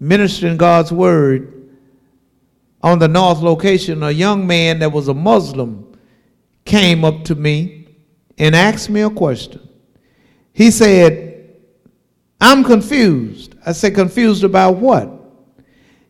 ministering 0.00 0.56
God's 0.56 0.92
word 0.92 1.76
on 2.82 2.98
the 2.98 3.08
north 3.08 3.40
location, 3.40 4.02
a 4.02 4.10
young 4.10 4.46
man 4.46 4.78
that 4.78 4.90
was 4.90 5.08
a 5.08 5.14
Muslim 5.14 5.94
came 6.64 7.04
up 7.04 7.22
to 7.24 7.34
me 7.34 7.75
and 8.38 8.54
asked 8.54 8.90
me 8.90 9.02
a 9.02 9.10
question. 9.10 9.66
He 10.52 10.70
said, 10.70 11.54
I'm 12.40 12.64
confused. 12.64 13.54
I 13.64 13.72
said, 13.72 13.94
confused 13.94 14.44
about 14.44 14.76
what? 14.76 15.10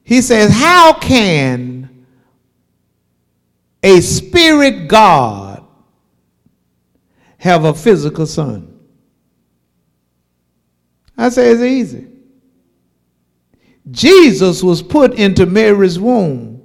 He 0.03 0.23
says, 0.23 0.53
How 0.53 0.93
can 0.93 2.07
a 3.83 4.01
spirit 4.01 4.89
God 4.89 5.65
have 7.39 7.65
a 7.65 7.75
physical 7.75 8.27
son? 8.27 8.79
I 11.17 11.29
say 11.29 11.51
it's 11.51 11.63
easy. 11.63 12.07
Jesus 13.91 14.63
was 14.63 14.83
put 14.83 15.15
into 15.15 15.47
Mary's 15.47 15.99
womb 15.99 16.63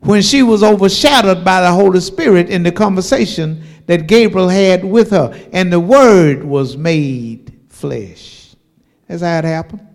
when 0.00 0.22
she 0.22 0.42
was 0.42 0.62
overshadowed 0.62 1.44
by 1.44 1.60
the 1.60 1.72
Holy 1.72 2.00
Spirit 2.00 2.50
in 2.50 2.62
the 2.62 2.70
conversation 2.70 3.62
that 3.88 4.06
Gabriel 4.06 4.48
had 4.48 4.84
with 4.84 5.10
her, 5.10 5.34
and 5.50 5.72
the 5.72 5.80
Word 5.80 6.44
was 6.44 6.76
made 6.76 7.58
flesh. 7.70 8.54
That's 9.08 9.22
how 9.22 9.38
it 9.38 9.44
happened. 9.44 9.88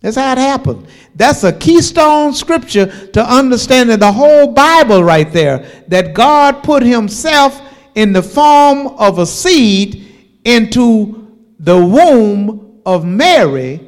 That's 0.00 0.16
how 0.16 0.32
it 0.32 0.38
happened. 0.38 0.86
That's 1.14 1.42
a 1.44 1.52
keystone 1.52 2.32
scripture 2.32 2.86
to 3.08 3.22
understanding 3.24 3.98
the 3.98 4.12
whole 4.12 4.52
Bible 4.52 5.02
right 5.02 5.30
there. 5.32 5.84
That 5.88 6.14
God 6.14 6.62
put 6.62 6.84
Himself 6.84 7.60
in 7.96 8.12
the 8.12 8.22
form 8.22 8.86
of 8.98 9.18
a 9.18 9.26
seed 9.26 10.40
into 10.44 11.36
the 11.58 11.76
womb 11.76 12.80
of 12.86 13.04
Mary 13.04 13.80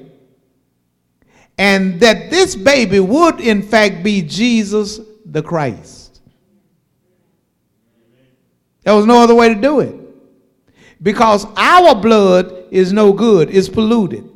and 1.58 2.00
that 2.00 2.28
this 2.30 2.56
baby 2.56 2.98
would 3.00 3.40
in 3.40 3.62
fact 3.62 4.02
be 4.02 4.20
Jesus 4.20 5.00
the 5.24 5.42
Christ. 5.42 6.03
There 8.84 8.94
was 8.94 9.06
no 9.06 9.22
other 9.22 9.34
way 9.34 9.48
to 9.48 9.60
do 9.60 9.80
it. 9.80 9.94
Because 11.02 11.46
our 11.56 11.94
blood 11.94 12.66
is 12.70 12.92
no 12.92 13.12
good, 13.12 13.54
it's 13.54 13.68
polluted. 13.68 14.30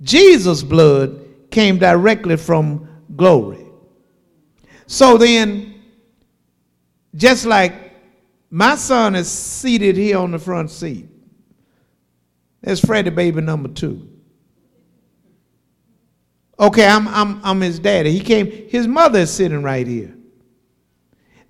Jesus' 0.00 0.62
blood 0.62 1.20
came 1.50 1.78
directly 1.78 2.36
from 2.36 2.88
glory. 3.16 3.66
So 4.86 5.16
then, 5.16 5.82
just 7.14 7.46
like 7.46 7.74
my 8.50 8.76
son 8.76 9.14
is 9.14 9.30
seated 9.30 9.96
here 9.96 10.18
on 10.18 10.30
the 10.30 10.38
front 10.38 10.70
seat, 10.70 11.08
there's 12.60 12.80
Freddie 12.80 13.10
baby 13.10 13.40
number 13.40 13.68
two. 13.68 14.10
Okay, 16.58 16.86
I'm, 16.86 17.08
I'm, 17.08 17.40
I'm 17.44 17.60
his 17.60 17.78
daddy. 17.78 18.12
He 18.12 18.20
came, 18.20 18.50
his 18.68 18.86
mother 18.86 19.20
is 19.20 19.30
sitting 19.30 19.62
right 19.62 19.86
here. 19.86 20.16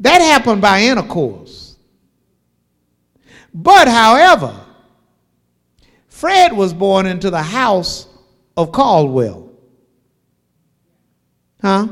That 0.00 0.20
happened 0.20 0.60
by 0.60 0.82
intercourse. 0.82 1.63
But, 3.54 3.86
however, 3.86 4.60
Fred 6.08 6.52
was 6.52 6.74
born 6.74 7.06
into 7.06 7.30
the 7.30 7.42
house 7.42 8.08
of 8.56 8.72
Caldwell. 8.72 9.50
Huh? 11.62 11.88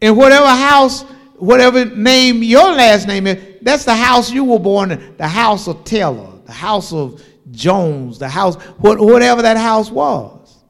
In 0.00 0.16
whatever 0.16 0.48
house, 0.48 1.02
whatever 1.36 1.84
name 1.84 2.42
your 2.42 2.72
last 2.72 3.06
name 3.06 3.26
is, 3.26 3.58
that's 3.62 3.84
the 3.84 3.94
house 3.94 4.30
you 4.30 4.44
were 4.44 4.58
born 4.58 4.92
in. 4.92 5.16
The 5.18 5.28
house 5.28 5.68
of 5.68 5.84
Taylor, 5.84 6.30
the 6.46 6.52
house 6.52 6.92
of 6.92 7.22
Jones, 7.50 8.18
the 8.18 8.28
house, 8.28 8.56
whatever 8.78 9.42
that 9.42 9.56
house 9.56 9.90
was. 9.90 10.64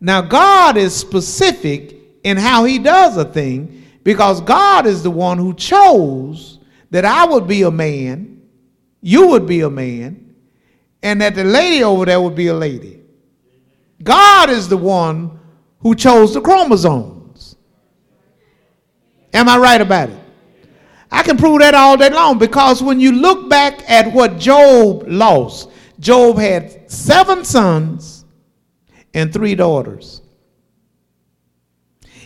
Now, 0.00 0.20
God 0.20 0.76
is 0.76 0.94
specific 0.94 1.96
in 2.24 2.36
how 2.36 2.64
He 2.64 2.78
does 2.78 3.16
a 3.16 3.24
thing 3.24 3.84
because 4.02 4.40
God 4.40 4.86
is 4.86 5.02
the 5.02 5.10
one 5.10 5.38
who 5.38 5.54
chose 5.54 6.58
that 6.90 7.04
I 7.04 7.24
would 7.24 7.46
be 7.46 7.62
a 7.62 7.70
man, 7.70 8.31
you 9.02 9.26
would 9.28 9.46
be 9.46 9.60
a 9.60 9.68
man, 9.70 10.34
and 11.02 11.20
that 11.20 11.34
the 11.34 11.44
lady 11.44 11.82
over 11.82 12.06
there 12.06 12.20
would 12.20 12.36
be 12.36 12.46
a 12.46 12.54
lady. 12.54 13.02
God 14.02 14.48
is 14.48 14.68
the 14.68 14.76
one 14.76 15.38
who 15.80 15.94
chose 15.94 16.32
the 16.32 16.40
chromosomes. 16.40 17.56
Am 19.34 19.48
I 19.48 19.58
right 19.58 19.80
about 19.80 20.10
it? 20.10 20.18
I 21.10 21.22
can 21.22 21.36
prove 21.36 21.60
that 21.60 21.74
all 21.74 21.96
day 21.96 22.08
long 22.08 22.38
because 22.38 22.82
when 22.82 23.00
you 23.00 23.12
look 23.12 23.50
back 23.50 23.88
at 23.90 24.12
what 24.12 24.38
Job 24.38 25.04
lost, 25.06 25.68
Job 26.00 26.38
had 26.38 26.90
seven 26.90 27.44
sons 27.44 28.24
and 29.12 29.32
three 29.32 29.54
daughters. 29.54 30.22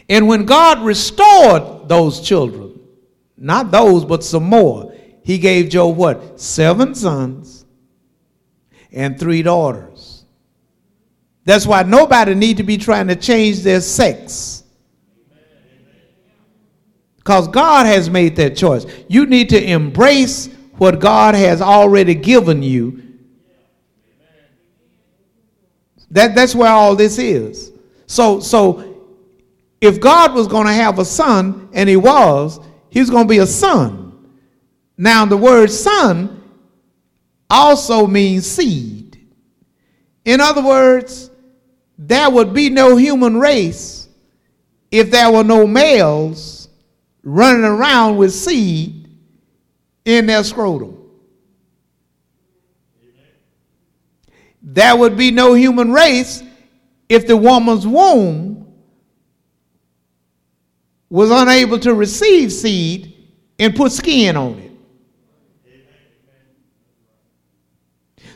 And 0.08 0.28
when 0.28 0.44
God 0.44 0.84
restored 0.84 1.88
those 1.88 2.20
children, 2.20 2.78
not 3.36 3.70
those, 3.70 4.04
but 4.04 4.22
some 4.22 4.44
more, 4.44 4.94
he 5.26 5.38
gave 5.38 5.70
Job 5.70 5.96
what? 5.96 6.40
Seven 6.40 6.94
sons 6.94 7.64
and 8.92 9.18
three 9.18 9.42
daughters. 9.42 10.24
That's 11.44 11.66
why 11.66 11.82
nobody 11.82 12.32
need 12.36 12.58
to 12.58 12.62
be 12.62 12.78
trying 12.78 13.08
to 13.08 13.16
change 13.16 13.62
their 13.62 13.80
sex. 13.80 14.62
Because 17.16 17.48
God 17.48 17.86
has 17.86 18.08
made 18.08 18.36
that 18.36 18.56
choice. 18.56 18.86
You 19.08 19.26
need 19.26 19.48
to 19.48 19.60
embrace 19.60 20.48
what 20.76 21.00
God 21.00 21.34
has 21.34 21.60
already 21.60 22.14
given 22.14 22.62
you. 22.62 23.02
That, 26.12 26.36
that's 26.36 26.54
where 26.54 26.70
all 26.70 26.94
this 26.94 27.18
is. 27.18 27.72
So, 28.06 28.38
so 28.38 29.10
if 29.80 30.00
God 30.00 30.34
was 30.34 30.46
going 30.46 30.68
to 30.68 30.72
have 30.72 31.00
a 31.00 31.04
son, 31.04 31.68
and 31.72 31.88
he 31.88 31.96
was, 31.96 32.60
he 32.90 33.00
was 33.00 33.10
going 33.10 33.24
to 33.24 33.28
be 33.28 33.38
a 33.38 33.46
son. 33.46 34.05
Now, 34.98 35.26
the 35.26 35.36
word 35.36 35.70
son 35.70 36.42
also 37.50 38.06
means 38.06 38.46
seed. 38.46 39.18
In 40.24 40.40
other 40.40 40.62
words, 40.62 41.30
there 41.98 42.28
would 42.30 42.52
be 42.52 42.70
no 42.70 42.96
human 42.96 43.38
race 43.38 44.08
if 44.90 45.10
there 45.10 45.30
were 45.30 45.44
no 45.44 45.66
males 45.66 46.68
running 47.22 47.64
around 47.64 48.16
with 48.16 48.32
seed 48.32 49.08
in 50.04 50.26
their 50.26 50.44
scrotum. 50.44 50.96
There 54.62 54.96
would 54.96 55.16
be 55.16 55.30
no 55.30 55.54
human 55.54 55.92
race 55.92 56.42
if 57.08 57.26
the 57.26 57.36
woman's 57.36 57.86
womb 57.86 58.66
was 61.08 61.30
unable 61.30 61.78
to 61.78 61.94
receive 61.94 62.52
seed 62.52 63.14
and 63.58 63.74
put 63.74 63.92
skin 63.92 64.36
on 64.36 64.58
it. 64.58 64.65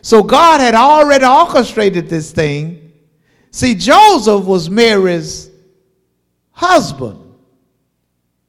So 0.02 0.22
God 0.22 0.60
had 0.60 0.74
already 0.74 1.24
orchestrated 1.24 2.08
this 2.08 2.32
thing. 2.32 2.92
See, 3.50 3.74
Joseph 3.74 4.44
was 4.44 4.70
Mary's 4.70 5.50
husband. 6.52 7.34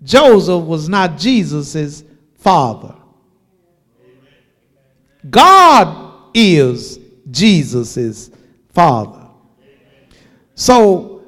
Joseph 0.04 0.64
was 0.64 0.90
not 0.90 1.18
Jesus' 1.18 2.04
father. 2.36 2.96
God 5.30 6.30
is 6.34 7.00
Jesus' 7.30 8.32
father. 8.70 9.28
So, 10.56 11.24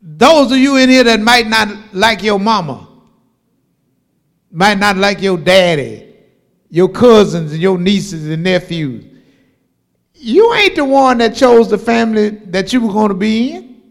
those 0.00 0.52
of 0.52 0.58
you 0.58 0.76
in 0.76 0.88
here 0.88 1.04
that 1.04 1.20
might 1.20 1.46
not 1.46 1.94
like 1.94 2.22
your 2.22 2.38
mama, 2.38 2.88
might 4.50 4.78
not 4.78 4.96
like 4.96 5.22
your 5.22 5.38
daddy, 5.38 6.09
your 6.70 6.88
cousins 6.88 7.52
and 7.52 7.60
your 7.60 7.78
nieces 7.78 8.28
and 8.28 8.44
nephews, 8.44 9.04
you 10.14 10.54
ain't 10.54 10.76
the 10.76 10.84
one 10.84 11.18
that 11.18 11.34
chose 11.34 11.68
the 11.68 11.78
family 11.78 12.30
that 12.30 12.72
you 12.72 12.80
were 12.80 12.92
going 12.92 13.08
to 13.08 13.14
be 13.14 13.52
in. 13.52 13.82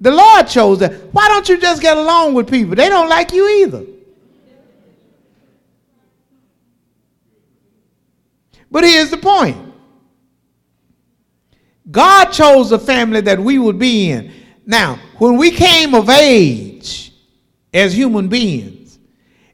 The 0.00 0.10
Lord 0.10 0.46
chose 0.48 0.78
that. 0.80 0.92
Why 1.12 1.28
don't 1.28 1.48
you 1.48 1.58
just 1.58 1.82
get 1.82 1.96
along 1.96 2.34
with 2.34 2.48
people? 2.48 2.74
They 2.74 2.88
don't 2.88 3.08
like 3.08 3.32
you 3.32 3.48
either. 3.62 3.84
But 8.70 8.84
here's 8.84 9.10
the 9.10 9.16
point 9.16 9.56
God 11.90 12.26
chose 12.26 12.70
the 12.70 12.78
family 12.78 13.20
that 13.22 13.38
we 13.38 13.58
would 13.58 13.78
be 13.78 14.10
in. 14.10 14.32
Now, 14.64 14.98
when 15.18 15.36
we 15.36 15.50
came 15.50 15.94
of 15.94 16.08
age 16.10 17.12
as 17.72 17.96
human 17.96 18.28
beings 18.28 18.75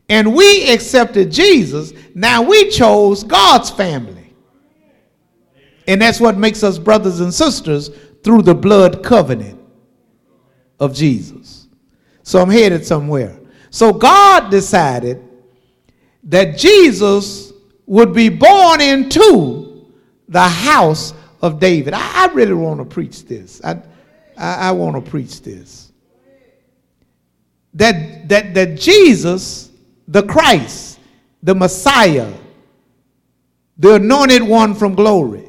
and 0.09 0.35
we 0.35 0.71
accepted 0.71 1.31
Jesus, 1.31 1.93
now 2.15 2.43
we 2.43 2.71
chose 2.71 3.25
God's 3.25 3.71
family. 3.71 4.35
And 5.87 6.01
that's 6.01 6.21
what 6.21 6.37
makes 6.37 6.63
us 6.63 6.79
brothers 6.79 7.21
and 7.21 7.33
sisters 7.33 7.91
through 8.23 8.43
the 8.43 8.55
blood 8.55 9.03
covenant 9.03 9.61
of 10.79 10.95
Jesus. 10.95 11.69
So 12.23 12.41
I'm 12.41 12.51
headed 12.51 12.85
somewhere. 12.85 13.39
So 13.71 13.93
God 13.93 14.51
decided 14.51 15.23
that 16.25 16.57
Jesus 16.57 17.53
would 17.87 18.13
be 18.13 18.29
born 18.29 18.81
into 18.81 19.91
the 20.29 20.43
house 20.43 21.15
of 21.41 21.59
David. 21.59 21.95
I, 21.95 22.25
I 22.29 22.33
really 22.33 22.55
want 22.55 22.79
to 22.79 22.85
preach 22.85 23.25
this. 23.25 23.61
I, 23.65 23.83
I, 24.37 24.69
I 24.69 24.71
want 24.73 25.03
to 25.05 25.11
preach 25.11 25.43
this. 25.43 25.93
That, 27.75 28.29
that, 28.29 28.55
that 28.55 28.79
Jesus, 28.79 29.72
the 30.13 30.23
Christ, 30.23 31.01
the 31.43 31.55
Messiah, 31.55 32.31
the 33.79 33.95
anointed 33.95 34.43
one 34.43 34.75
from 34.75 34.95
glory, 34.95 35.49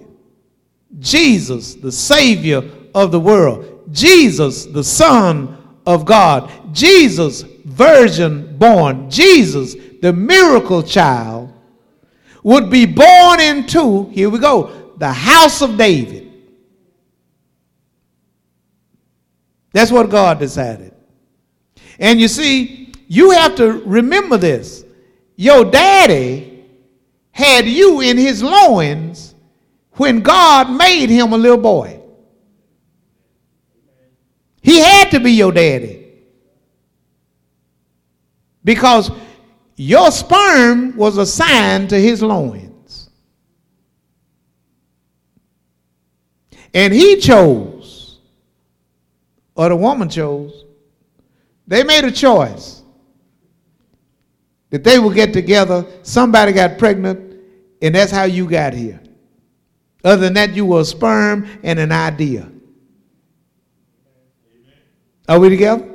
Jesus, 0.99 1.76
the 1.76 1.91
Savior 1.91 2.63
of 2.95 3.12
the 3.12 3.19
world, 3.19 3.89
Jesus, 3.91 4.65
the 4.65 4.84
Son 4.84 5.58
of 5.86 6.06
God, 6.06 6.49
Jesus, 6.73 7.41
virgin 7.65 8.58
born, 8.58 9.10
Jesus, 9.10 9.76
the 10.02 10.13
miracle 10.13 10.82
child, 10.82 11.54
would 12.41 12.69
be 12.69 12.86
born 12.86 13.41
into, 13.41 14.10
here 14.10 14.30
we 14.30 14.39
go, 14.39 14.93
the 14.97 15.12
house 15.12 15.62
of 15.62 15.78
David. 15.78 16.32
That's 19.73 19.91
what 19.91 20.10
God 20.10 20.39
decided. 20.39 20.93
And 21.99 22.21
you 22.21 22.30
see, 22.30 22.83
you 23.07 23.31
have 23.31 23.55
to 23.55 23.81
remember 23.85 24.37
this. 24.37 24.83
Your 25.35 25.65
daddy 25.65 26.65
had 27.31 27.65
you 27.65 28.01
in 28.01 28.17
his 28.17 28.43
loins 28.43 29.35
when 29.93 30.21
God 30.21 30.71
made 30.71 31.09
him 31.09 31.33
a 31.33 31.37
little 31.37 31.57
boy. 31.57 31.99
He 34.61 34.79
had 34.79 35.09
to 35.11 35.19
be 35.19 35.31
your 35.31 35.51
daddy. 35.51 35.99
Because 38.63 39.11
your 39.75 40.11
sperm 40.11 40.95
was 40.95 41.17
assigned 41.17 41.89
to 41.89 41.99
his 41.99 42.21
loins. 42.21 43.09
And 46.73 46.93
he 46.93 47.17
chose, 47.17 48.19
or 49.55 49.69
the 49.69 49.75
woman 49.75 50.09
chose, 50.09 50.63
they 51.67 51.83
made 51.83 52.05
a 52.05 52.11
choice 52.11 52.83
that 54.73 54.83
they 54.83 54.97
would 54.97 55.13
get 55.13 55.33
together. 55.33 55.86
Somebody 56.01 56.51
got 56.51 56.79
pregnant, 56.79 57.39
and 57.83 57.93
that's 57.93 58.12
how 58.12 58.23
you 58.23 58.49
got 58.49 58.73
here. 58.73 58.99
Other 60.03 60.23
than 60.23 60.33
that, 60.33 60.55
you 60.55 60.65
were 60.65 60.81
a 60.81 60.86
sperm 60.86 61.47
and 61.62 61.77
an 61.77 61.91
idea. 61.91 62.51
Are 65.29 65.39
we 65.39 65.49
together? 65.49 65.88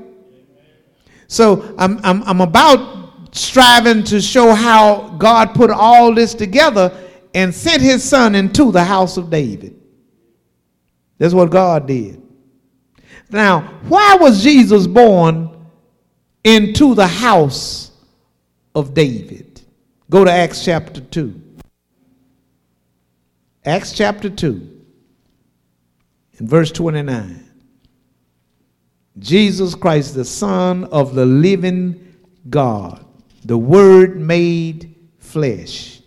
So 1.27 1.75
I'm, 1.77 1.99
I'm, 2.05 2.23
I'm 2.23 2.41
about 2.41 3.35
striving 3.35 4.05
to 4.05 4.21
show 4.21 4.55
how 4.55 5.09
God 5.19 5.57
put 5.57 5.71
all 5.71 6.15
this 6.15 6.33
together 6.33 6.97
and 7.35 7.53
sent 7.53 7.83
his 7.83 8.05
son 8.05 8.37
into 8.37 8.71
the 8.71 8.85
house 8.85 9.17
of 9.17 9.29
David. 9.29 9.75
That's 11.19 11.35
what 11.35 11.51
God 11.51 11.89
did. 11.89 12.23
Now, 13.29 13.81
why 13.89 14.15
was 14.21 14.41
Jesus 14.41 14.87
born 14.87 15.67
into 16.45 16.95
the 16.95 17.09
house 17.09 17.88
of 18.79 18.95
David? 18.95 19.61
Go 20.11 20.25
to 20.25 20.31
Acts 20.31 20.65
chapter 20.65 21.01
2. 21.01 21.43
Acts 23.65 23.93
chapter 23.93 24.31
2, 24.31 24.81
in 26.39 26.49
verse 26.49 26.73
29. 26.73 27.45
Jesus 29.19 29.75
Christ, 29.75 30.15
the 30.15 30.25
Son 30.25 30.85
of 30.85 31.15
the 31.15 31.27
living 31.27 32.15
God, 32.49 33.05
the 33.45 33.59
Word 33.59 34.19
made 34.19 34.95
flesh. 35.19 36.01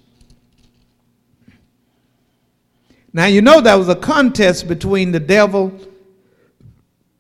Now, 3.13 3.25
you 3.25 3.41
know 3.41 3.60
there 3.60 3.77
was 3.77 3.89
a 3.89 3.95
contest 3.95 4.67
between 4.67 5.12
the 5.12 5.19
devil 5.19 5.77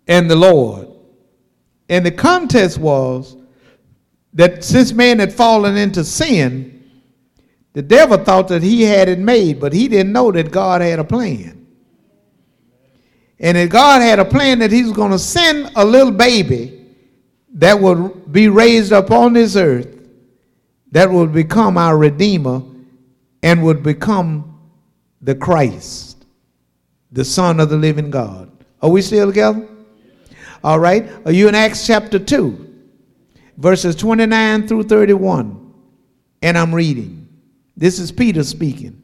and 0.07 0.31
the 0.31 0.35
Lord. 0.35 0.87
And 1.89 2.05
the 2.05 2.11
contest 2.11 2.77
was 2.77 3.35
that 4.33 4.63
since 4.63 4.93
man 4.93 5.19
had 5.19 5.33
fallen 5.33 5.77
into 5.77 6.03
sin, 6.03 6.89
the 7.73 7.81
devil 7.81 8.17
thought 8.17 8.47
that 8.49 8.63
he 8.63 8.83
had 8.83 9.09
it 9.09 9.19
made, 9.19 9.59
but 9.59 9.73
he 9.73 9.87
didn't 9.87 10.11
know 10.11 10.31
that 10.31 10.51
God 10.51 10.81
had 10.81 10.99
a 10.99 11.03
plan. 11.03 11.61
And 13.41 13.57
that 13.57 13.71
God 13.71 14.03
had 14.03 14.19
a 14.19 14.25
plan 14.25 14.59
that 14.59 14.71
He 14.71 14.83
was 14.83 14.91
going 14.91 15.11
to 15.11 15.19
send 15.19 15.71
a 15.75 15.83
little 15.83 16.11
baby 16.11 16.85
that 17.55 17.77
would 17.77 18.31
be 18.31 18.47
raised 18.47 18.93
up 18.93 19.09
on 19.09 19.33
this 19.33 19.55
earth 19.55 19.97
that 20.91 21.09
would 21.09 21.33
become 21.33 21.77
our 21.77 21.97
Redeemer 21.97 22.61
and 23.41 23.63
would 23.63 23.81
become 23.81 24.59
the 25.21 25.33
Christ, 25.33 26.25
the 27.11 27.25
Son 27.25 27.59
of 27.59 27.69
the 27.69 27.77
living 27.77 28.11
God. 28.11 28.51
Are 28.81 28.89
we 28.89 29.01
still 29.01 29.27
together? 29.27 29.67
All 30.63 30.79
right. 30.79 31.09
Are 31.25 31.31
you 31.31 31.47
in 31.47 31.55
Acts 31.55 31.87
chapter 31.87 32.19
2, 32.19 32.70
verses 33.57 33.95
29 33.95 34.67
through 34.67 34.83
31? 34.83 35.73
And 36.41 36.57
I'm 36.57 36.73
reading. 36.73 37.27
This 37.77 37.99
is 37.99 38.11
Peter 38.11 38.43
speaking. 38.43 39.01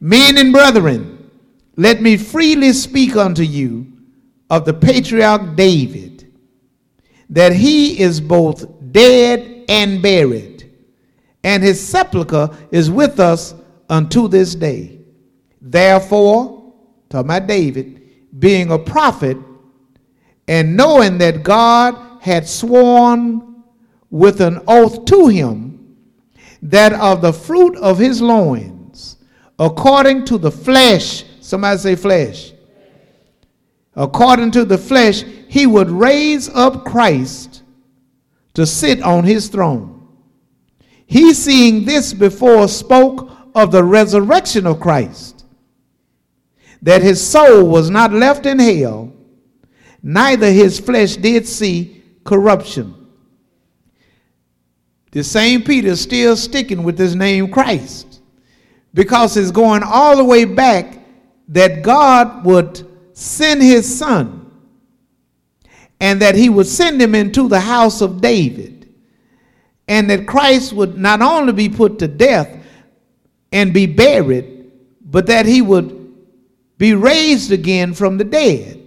Men 0.00 0.38
and 0.38 0.52
brethren, 0.52 1.30
let 1.76 2.02
me 2.02 2.16
freely 2.16 2.72
speak 2.72 3.16
unto 3.16 3.42
you 3.42 3.92
of 4.50 4.64
the 4.64 4.74
patriarch 4.74 5.56
David, 5.56 6.32
that 7.30 7.52
he 7.52 8.00
is 8.00 8.20
both 8.20 8.92
dead 8.92 9.64
and 9.68 10.00
buried, 10.00 10.70
and 11.44 11.62
his 11.62 11.86
sepulchre 11.86 12.50
is 12.70 12.90
with 12.90 13.20
us 13.20 13.54
unto 13.88 14.28
this 14.28 14.54
day. 14.54 15.00
Therefore, 15.60 16.72
talking 17.10 17.26
about 17.30 17.46
David, 17.46 18.02
being 18.38 18.70
a 18.70 18.78
prophet, 18.78 19.36
and 20.46 20.76
knowing 20.76 21.18
that 21.18 21.42
God 21.42 22.22
had 22.22 22.48
sworn 22.48 23.47
with 24.10 24.40
an 24.40 24.60
oath 24.66 25.04
to 25.06 25.28
him 25.28 25.96
that 26.62 26.92
of 26.92 27.22
the 27.22 27.32
fruit 27.32 27.76
of 27.76 27.98
his 27.98 28.20
loins, 28.20 29.16
according 29.58 30.24
to 30.26 30.38
the 30.38 30.50
flesh, 30.50 31.24
somebody 31.40 31.78
say 31.78 31.96
flesh, 31.96 32.52
according 33.94 34.50
to 34.52 34.64
the 34.64 34.78
flesh, 34.78 35.22
he 35.48 35.66
would 35.66 35.90
raise 35.90 36.48
up 36.48 36.84
Christ 36.84 37.62
to 38.54 38.66
sit 38.66 39.02
on 39.02 39.24
his 39.24 39.48
throne. 39.48 39.94
He, 41.06 41.32
seeing 41.32 41.84
this 41.84 42.12
before, 42.12 42.68
spoke 42.68 43.30
of 43.54 43.72
the 43.72 43.84
resurrection 43.84 44.66
of 44.66 44.80
Christ, 44.80 45.46
that 46.82 47.02
his 47.02 47.24
soul 47.24 47.68
was 47.68 47.90
not 47.90 48.12
left 48.12 48.46
in 48.46 48.58
hell, 48.58 49.12
neither 50.02 50.50
his 50.50 50.78
flesh 50.78 51.16
did 51.16 51.46
see 51.46 52.02
corruption. 52.24 52.97
The 55.10 55.24
same 55.24 55.62
Peter 55.62 55.88
is 55.88 56.00
still 56.00 56.36
sticking 56.36 56.82
with 56.82 56.98
his 56.98 57.14
name 57.14 57.50
Christ 57.50 58.20
because 58.94 59.36
it's 59.36 59.50
going 59.50 59.82
all 59.82 60.16
the 60.16 60.24
way 60.24 60.44
back 60.44 60.98
that 61.48 61.82
God 61.82 62.44
would 62.44 62.86
send 63.12 63.62
his 63.62 63.98
son 63.98 64.50
and 66.00 66.22
that 66.22 66.34
he 66.34 66.48
would 66.48 66.66
send 66.66 67.00
him 67.00 67.14
into 67.14 67.48
the 67.48 67.60
house 67.60 68.00
of 68.00 68.20
David, 68.20 68.88
and 69.88 70.08
that 70.10 70.26
Christ 70.26 70.72
would 70.72 70.96
not 70.96 71.22
only 71.22 71.52
be 71.52 71.68
put 71.68 71.98
to 71.98 72.08
death 72.08 72.64
and 73.50 73.74
be 73.74 73.86
buried, 73.86 74.70
but 75.00 75.26
that 75.26 75.46
he 75.46 75.62
would 75.62 76.14
be 76.76 76.94
raised 76.94 77.50
again 77.50 77.94
from 77.94 78.18
the 78.18 78.24
dead. 78.24 78.80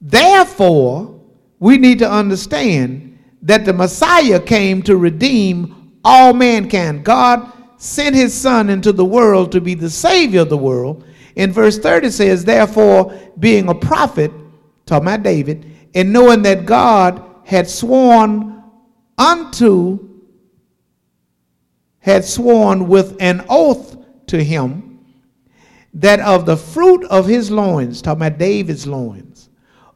Therefore, 0.00 1.20
we 1.58 1.78
need 1.78 2.00
to 2.00 2.10
understand 2.10 3.11
that 3.42 3.64
the 3.64 3.72
Messiah 3.72 4.40
came 4.40 4.82
to 4.82 4.96
redeem 4.96 5.92
all 6.04 6.32
mankind. 6.32 7.04
God 7.04 7.52
sent 7.76 8.14
his 8.14 8.32
son 8.32 8.70
into 8.70 8.92
the 8.92 9.04
world 9.04 9.52
to 9.52 9.60
be 9.60 9.74
the 9.74 9.90
savior 9.90 10.42
of 10.42 10.48
the 10.48 10.56
world. 10.56 11.04
In 11.34 11.52
verse 11.52 11.78
30 11.78 12.10
says, 12.10 12.44
Therefore, 12.44 13.12
being 13.38 13.68
a 13.68 13.74
prophet, 13.74 14.30
talking 14.86 15.08
about 15.08 15.22
David, 15.22 15.66
and 15.94 16.12
knowing 16.12 16.42
that 16.42 16.66
God 16.66 17.22
had 17.44 17.68
sworn 17.68 18.62
unto, 19.18 20.08
had 21.98 22.24
sworn 22.24 22.88
with 22.88 23.16
an 23.20 23.44
oath 23.48 23.96
to 24.26 24.42
him 24.42 24.92
that 25.94 26.20
of 26.20 26.46
the 26.46 26.56
fruit 26.56 27.04
of 27.04 27.26
his 27.26 27.50
loins, 27.50 28.00
talking 28.00 28.22
about 28.22 28.38
David's 28.38 28.86
loins, 28.86 29.31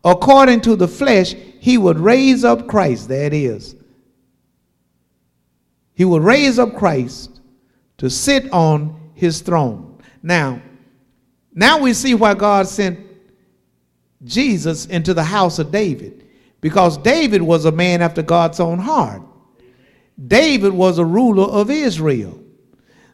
according 0.07 0.61
to 0.63 0.77
the 0.77 0.87
flesh, 0.87 1.35
he 1.35 1.77
would 1.77 1.99
raise 1.99 2.45
up 2.45 2.69
Christ. 2.69 3.11
It 3.11 3.35
is. 3.35 3.75
He 5.95 6.05
would 6.05 6.23
raise 6.23 6.59
up 6.59 6.77
Christ 6.77 7.41
to 7.99 8.09
sit 8.09 8.51
on 8.53 9.11
his 9.15 9.41
throne. 9.41 9.99
Now, 10.23 10.63
now 11.53 11.81
we 11.81 11.93
see 11.93 12.15
why 12.15 12.35
God 12.35 12.69
sent 12.69 13.01
Jesus 14.25 14.87
into 14.87 15.13
the 15.13 15.25
house 15.25 15.59
of 15.59 15.73
David 15.73 16.29
because 16.61 16.99
David 16.99 17.43
was 17.43 17.65
a 17.65 17.73
man 17.73 18.01
after 18.01 18.23
God's 18.23 18.61
own 18.61 18.79
heart. 18.79 19.23
David 20.29 20.73
was 20.73 20.99
a 20.99 21.05
ruler 21.05 21.45
of 21.45 21.71
Israel. 21.71 22.39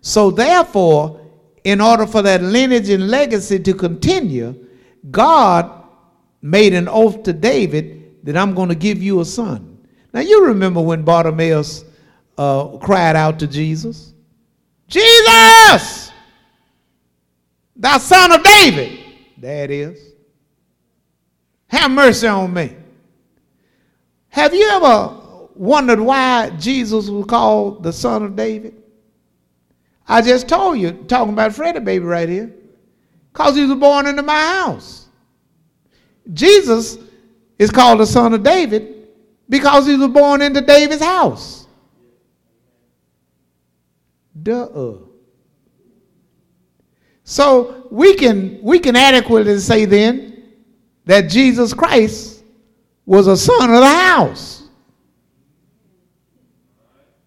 So, 0.02 0.31
therefore, 0.31 1.20
in 1.64 1.81
order 1.81 2.07
for 2.07 2.22
that 2.22 2.42
lineage 2.42 2.88
and 2.88 3.09
legacy 3.09 3.59
to 3.61 3.72
continue, 3.72 4.66
God 5.11 5.82
made 6.42 6.74
an 6.74 6.88
oath 6.88 7.22
to 7.22 7.33
David 7.33 8.24
that 8.24 8.37
I'm 8.37 8.55
going 8.55 8.68
to 8.68 8.74
give 8.74 9.02
you 9.02 9.20
a 9.20 9.24
son. 9.24 9.78
Now, 10.12 10.20
you 10.20 10.46
remember 10.46 10.81
when 10.81 11.02
Bartimaeus 11.02 11.85
uh, 12.37 12.76
cried 12.78 13.16
out 13.16 13.38
to 13.38 13.46
Jesus? 13.46 14.12
Jesus, 14.88 16.12
thou 17.76 17.96
son 17.98 18.33
of 18.33 18.42
David. 18.42 18.98
There 19.38 19.64
it 19.64 19.70
is. 19.70 20.12
Have 21.68 21.90
mercy 21.90 22.26
on 22.26 22.52
me. 22.52 22.76
Have 24.28 24.55
you 24.55 24.68
ever 24.68 25.18
wondered 25.55 26.00
why 26.00 26.50
Jesus 26.59 27.09
was 27.09 27.24
called 27.26 27.83
the 27.83 27.92
Son 27.92 28.22
of 28.22 28.37
David? 28.37 28.83
I 30.07 30.20
just 30.20 30.48
told 30.48 30.78
you, 30.78 30.92
talking 31.09 31.33
about 31.33 31.55
Freddie 31.55 31.81
baby 31.81 32.05
right 32.05 32.28
here, 32.28 32.55
because 33.33 33.57
he 33.57 33.64
was 33.64 33.78
born 33.78 34.07
into 34.07 34.22
my 34.22 34.38
house. 34.38 35.02
Jesus 36.32 36.98
is 37.58 37.70
called 37.70 38.00
the 38.00 38.06
Son 38.06 38.32
of 38.32 38.42
David 38.42 39.08
because 39.48 39.87
he 39.87 39.96
was 39.96 40.08
born 40.08 40.42
into 40.42 40.61
David's 40.61 41.02
house. 41.02 41.66
Duh. 44.40 44.94
So 47.24 47.87
we 47.90 48.14
can 48.14 48.61
we 48.62 48.78
can 48.78 48.96
adequately 48.96 49.58
say 49.58 49.85
then 49.85 50.42
that 51.04 51.22
Jesus 51.28 51.72
Christ 51.74 52.42
was 53.06 53.26
a 53.26 53.37
son 53.37 53.70
of 53.70 53.80
the 53.80 53.87
house. 53.87 54.62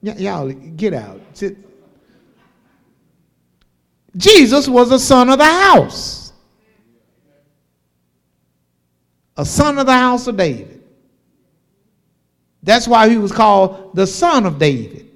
Y- 0.01 0.15
y'all 0.17 0.51
get 0.51 0.93
out. 0.93 1.21
Sit. 1.33 1.57
Jesus 4.15 4.67
was 4.67 4.91
a 4.91 4.99
son 4.99 5.29
of 5.29 5.37
the 5.37 5.45
house. 5.45 6.24
A 9.37 9.45
son 9.45 9.77
of 9.77 9.85
the 9.85 9.93
house 9.93 10.27
of 10.27 10.37
David. 10.37 10.83
That's 12.63 12.87
why 12.87 13.09
he 13.09 13.17
was 13.17 13.31
called 13.31 13.95
the 13.95 14.07
son 14.07 14.45
of 14.45 14.57
David. 14.57 15.11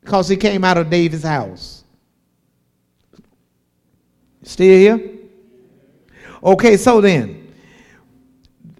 Because 0.00 0.28
he 0.28 0.36
came 0.36 0.64
out 0.64 0.78
of 0.78 0.90
David's 0.90 1.22
house. 1.22 1.84
Still 4.42 4.78
here? 4.78 5.10
Okay, 6.42 6.76
so 6.76 7.00
then 7.00 7.40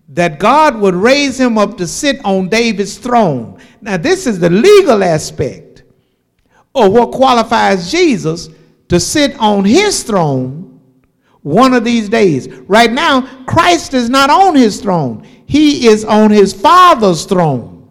that 0.09 0.40
God 0.40 0.76
would 0.81 0.94
raise 0.94 1.38
him 1.38 1.57
up 1.57 1.76
to 1.79 1.87
sit 1.87 2.20
on 2.24 2.48
David's 2.48 2.98
throne. 2.98 3.61
Now, 3.81 3.96
this 3.96 4.26
is 4.26 4.40
the 4.40 4.50
legal 4.50 5.05
aspect 5.05 5.85
of 6.74 6.92
what 6.92 7.12
qualifies 7.12 7.90
Jesus 7.90 8.48
to 8.88 8.98
sit 8.98 9.38
on 9.38 9.64
his 9.64 10.03
throne 10.03 10.69
one 11.42 11.74
of 11.74 11.85
these 11.85 12.09
days. 12.09 12.48
Right 12.48 12.92
now, 12.92 13.44
Christ 13.44 13.94
is 13.94 14.11
not 14.11 14.31
on 14.31 14.55
his 14.55 14.81
throne, 14.81 15.26
he 15.46 15.87
is 15.87 16.05
on 16.05 16.31
his 16.31 16.53
Father's 16.53 17.24
throne, 17.24 17.90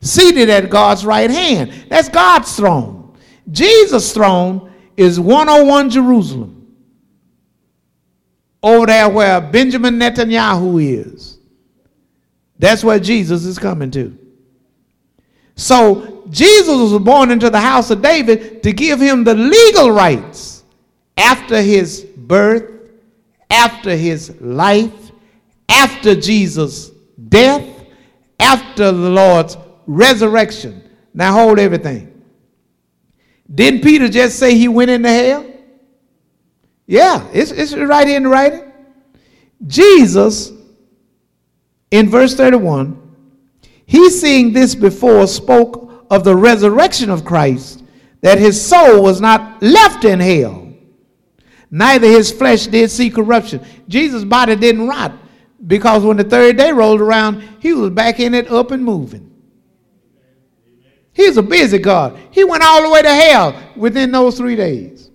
seated 0.00 0.48
at 0.48 0.70
God's 0.70 1.04
right 1.04 1.30
hand. 1.30 1.72
That's 1.88 2.08
God's 2.08 2.54
throne. 2.56 3.16
Jesus' 3.50 4.12
throne 4.12 4.72
is 4.96 5.18
101 5.18 5.90
Jerusalem 5.90 6.60
over 8.62 8.86
there 8.86 9.08
where 9.08 9.40
Benjamin 9.40 9.98
Netanyahu 9.98 11.04
is. 11.06 11.38
That's 12.58 12.84
where 12.84 12.98
Jesus 12.98 13.44
is 13.44 13.58
coming 13.58 13.90
to. 13.92 14.16
So 15.56 16.24
Jesus 16.30 16.76
was 16.76 16.98
born 17.02 17.30
into 17.30 17.50
the 17.50 17.60
house 17.60 17.90
of 17.90 18.02
David 18.02 18.62
to 18.62 18.72
give 18.72 19.00
him 19.00 19.24
the 19.24 19.34
legal 19.34 19.90
rights 19.90 20.59
after 21.20 21.60
his 21.60 22.02
birth, 22.16 22.90
after 23.50 23.94
his 23.94 24.40
life, 24.40 25.12
after 25.68 26.14
Jesus' 26.14 26.90
death, 27.28 27.62
after 28.38 28.90
the 28.90 29.10
Lord's 29.10 29.56
resurrection. 29.86 30.82
Now 31.12 31.32
hold 31.32 31.58
everything. 31.58 32.22
Didn't 33.52 33.82
Peter 33.82 34.08
just 34.08 34.38
say 34.38 34.56
he 34.56 34.68
went 34.68 34.90
into 34.90 35.08
hell? 35.08 35.46
Yeah, 36.86 37.28
it's, 37.32 37.50
it's 37.50 37.74
right 37.74 38.06
here 38.06 38.16
in 38.16 38.24
the 38.24 38.28
writing. 38.28 38.72
Jesus, 39.66 40.52
in 41.90 42.08
verse 42.08 42.34
31, 42.34 42.96
he 43.84 44.08
seeing 44.10 44.52
this 44.52 44.74
before 44.74 45.26
spoke 45.26 46.06
of 46.10 46.24
the 46.24 46.34
resurrection 46.34 47.10
of 47.10 47.24
Christ, 47.24 47.84
that 48.22 48.38
his 48.38 48.60
soul 48.60 49.02
was 49.02 49.20
not 49.20 49.62
left 49.62 50.04
in 50.04 50.20
hell, 50.20 50.59
neither 51.70 52.06
his 52.06 52.32
flesh 52.32 52.66
did 52.66 52.90
see 52.90 53.10
corruption. 53.10 53.64
Jesus' 53.88 54.24
body 54.24 54.56
didn't 54.56 54.88
rot 54.88 55.12
because 55.66 56.02
when 56.02 56.16
the 56.16 56.24
third 56.24 56.56
day 56.56 56.72
rolled 56.72 57.00
around, 57.00 57.42
he 57.60 57.72
was 57.72 57.90
back 57.90 58.20
in 58.20 58.34
it, 58.34 58.50
up 58.50 58.70
and 58.70 58.84
moving. 58.84 59.26
He's 61.12 61.36
a 61.36 61.42
busy 61.42 61.78
God. 61.78 62.18
He 62.30 62.44
went 62.44 62.62
all 62.64 62.82
the 62.82 62.90
way 62.90 63.02
to 63.02 63.14
hell 63.14 63.72
within 63.76 64.10
those 64.10 64.38
three 64.38 64.56
days. 64.56 65.10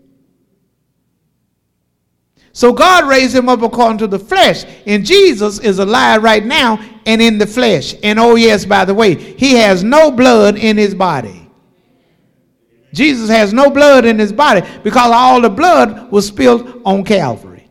So 2.56 2.72
God 2.72 3.10
raised 3.10 3.36
him 3.36 3.50
up 3.50 3.62
according 3.64 3.98
to 3.98 4.08
the 4.08 4.20
flesh. 4.20 4.64
And 4.86 5.06
Jesus 5.06 5.60
is 5.60 5.80
alive 5.80 6.24
right 6.24 6.46
now 6.46 6.80
and 7.06 7.22
in 7.22 7.38
the 7.38 7.46
flesh. 7.46 7.96
And 8.02 8.18
oh, 8.18 8.36
yes, 8.36 8.66
by 8.66 8.86
the 8.86 8.94
way, 8.94 9.16
he 9.16 9.56
has 9.56 9.84
no 9.84 10.10
blood 10.10 10.58
in 10.58 10.78
his 10.78 10.96
body. 10.96 11.45
Jesus 12.96 13.30
has 13.30 13.54
no 13.54 13.70
blood 13.70 14.06
in 14.06 14.18
his 14.18 14.32
body 14.32 14.62
because 14.84 15.12
all 15.12 15.42
the 15.42 15.50
blood 15.50 16.10
was 16.12 16.28
spilled 16.28 16.82
on 16.86 17.04
Calvary. 17.04 17.70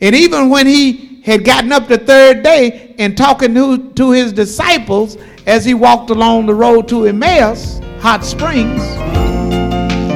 And 0.00 0.14
even 0.14 0.50
when 0.50 0.68
he 0.68 1.20
had 1.24 1.44
gotten 1.44 1.72
up 1.72 1.88
the 1.88 1.98
third 1.98 2.44
day 2.44 2.94
and 2.98 3.16
talking 3.16 3.52
to, 3.54 3.90
to 3.94 4.12
his 4.12 4.32
disciples 4.32 5.16
as 5.46 5.64
he 5.64 5.74
walked 5.74 6.10
along 6.10 6.46
the 6.46 6.54
road 6.54 6.86
to 6.88 7.06
Emmaus, 7.06 7.80
Hot 8.00 8.24
Springs, 8.24 8.80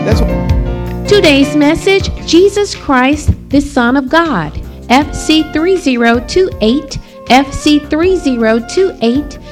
that's 0.05 0.21
what. 0.21 1.09
Today's 1.09 1.57
message 1.57 2.15
Jesus 2.27 2.77
Christ, 2.77 3.31
the 3.49 3.61
Son 3.61 3.97
of 3.97 4.09
God. 4.09 4.53
FC3028 4.89 6.99
FC3028 7.29 9.39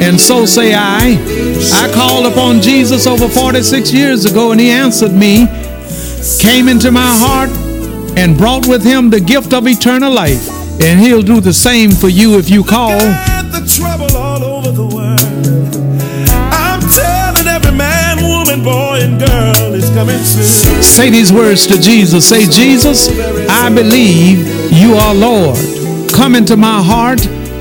and 0.00 0.20
so 0.20 0.46
say 0.46 0.74
I. 0.74 1.18
I 1.74 1.92
called 1.92 2.26
upon 2.26 2.60
Jesus 2.60 3.06
over 3.06 3.28
46 3.28 3.92
years 3.92 4.24
ago, 4.24 4.52
and 4.52 4.60
he 4.60 4.70
answered 4.70 5.12
me, 5.12 5.46
came 6.40 6.68
into 6.68 6.90
my 6.90 7.12
heart, 7.18 7.50
and 8.16 8.36
brought 8.36 8.66
with 8.66 8.82
him 8.84 9.10
the 9.10 9.20
gift 9.20 9.52
of 9.52 9.66
eternal 9.66 10.12
life. 10.12 10.48
And 10.80 11.00
he'll 11.00 11.22
do 11.22 11.40
the 11.40 11.52
same 11.52 11.90
for 11.90 12.08
you 12.08 12.38
if 12.38 12.48
you 12.48 12.62
call. 12.62 12.98
The 12.98 13.64
trouble 13.76 14.16
all 14.16 14.42
over 14.44 14.70
the 14.70 14.86
world. 14.86 15.20
I'm 16.52 16.80
telling 16.80 17.48
every 17.48 17.76
man, 17.76 18.22
woman, 18.22 18.62
boy, 18.62 19.00
and 19.02 19.18
girl 19.18 19.74
is 19.74 19.90
coming 19.90 20.18
soon. 20.18 20.82
Say 20.82 21.10
these 21.10 21.32
words 21.32 21.66
to 21.66 21.80
Jesus. 21.80 22.28
Say, 22.28 22.46
Jesus, 22.46 23.08
I 23.48 23.68
believe 23.74 24.46
you 24.72 24.94
are 24.94 25.14
Lord. 25.14 25.58
Come 26.12 26.36
into 26.36 26.56
my 26.56 26.80
heart. 26.82 27.26